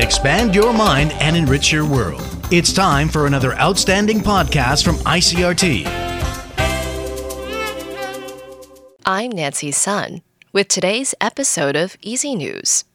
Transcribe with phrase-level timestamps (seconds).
[0.00, 2.24] Expand your mind and enrich your world.
[2.50, 5.84] It's time for another outstanding podcast from ICRT.
[9.04, 10.22] I'm Nancy Sun
[10.54, 12.86] with today's episode of EZ News.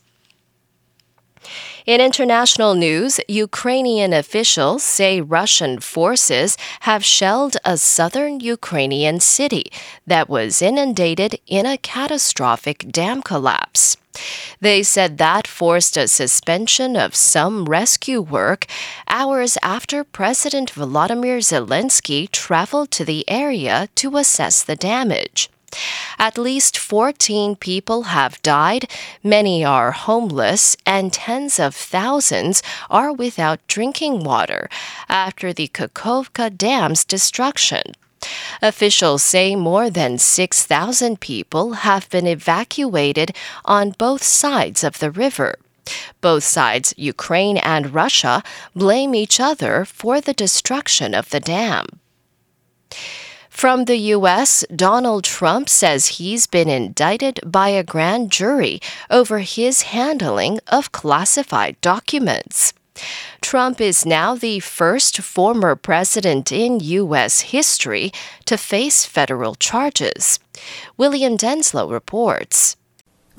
[1.84, 9.64] In international news, Ukrainian officials say Russian forces have shelled a southern Ukrainian city
[10.06, 13.96] that was inundated in a catastrophic dam collapse.
[14.60, 18.66] They said that forced a suspension of some rescue work
[19.08, 25.50] hours after President Volodymyr Zelensky traveled to the area to assess the damage.
[26.18, 28.88] At least 14 people have died,
[29.22, 34.68] many are homeless, and tens of thousands are without drinking water
[35.08, 37.82] after the Kakhovka Dam's destruction.
[38.60, 43.34] Officials say more than 6,000 people have been evacuated
[43.64, 45.56] on both sides of the river.
[46.20, 48.42] Both sides, Ukraine and Russia,
[48.76, 51.86] blame each other for the destruction of the dam.
[53.52, 59.82] From the U.S., Donald Trump says he's been indicted by a grand jury over his
[59.82, 62.72] handling of classified documents.
[63.40, 67.52] Trump is now the first former president in U.S.
[67.52, 68.10] history
[68.46, 70.40] to face federal charges.
[70.96, 72.76] William Denslow reports.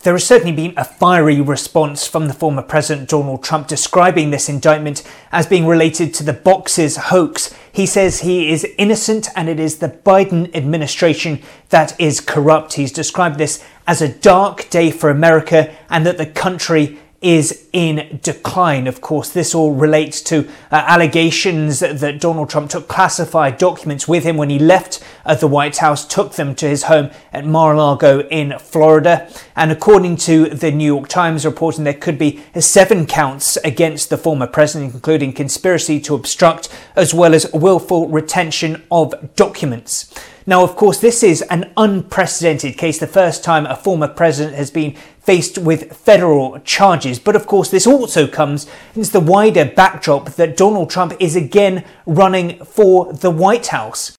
[0.04, 4.50] There has certainly been a fiery response from the former President Donald Trump describing this
[4.50, 7.56] indictment as being related to the boxes hoax.
[7.72, 12.74] He says he is innocent and it is the Biden administration that is corrupt.
[12.74, 18.20] He's described this as a dark day for America and that the country is in
[18.22, 18.86] decline.
[18.86, 24.26] Of course, this all relates to uh, allegations that Donald Trump took classified documents with
[24.26, 28.28] him when he left uh, the White House, took them to his home at Mar-a-Lago
[28.28, 29.32] in Florida.
[29.56, 34.18] And according to the New York Times reporting, there could be seven counts against the
[34.18, 40.14] former president, including conspiracy to obstruct, as well as willful retention of documents.
[40.46, 44.72] Now, of course, this is an unprecedented case, the first time a former president has
[44.72, 47.18] been faced with federal charges.
[47.18, 51.86] But of course, this also comes against the wider backdrop that Donald Trump is again
[52.06, 54.18] running for the White House.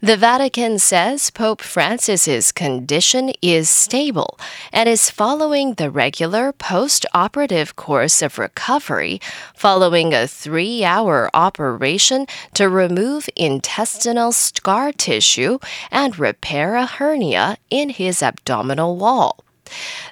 [0.00, 4.38] The Vatican says Pope Francis's condition is stable
[4.72, 9.20] and is following the regular post operative course of recovery
[9.54, 15.58] following a three hour operation to remove intestinal scar tissue
[15.90, 19.44] and repair a hernia in his abdominal wall.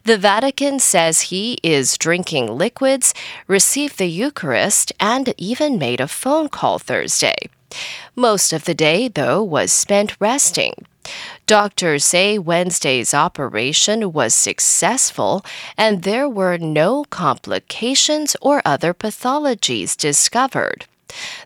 [0.05, 3.15] The Vatican says he is drinking liquids,
[3.47, 7.37] received the Eucharist, and even made a phone call Thursday.
[8.15, 10.75] Most of the day, though, was spent resting.
[11.47, 15.45] Doctors say Wednesday's operation was successful
[15.77, 20.87] and there were no complications or other pathologies discovered.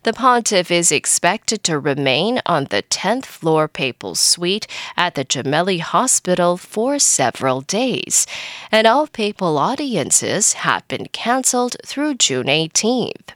[0.05, 5.81] The pontiff is expected to remain on the 10th floor papal suite at the Gemelli
[5.81, 8.27] Hospital for several days,
[8.71, 13.36] and all papal audiences have been cancelled through June 18th.